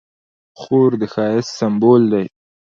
[0.59, 2.21] خور د ښایست سمبول ده.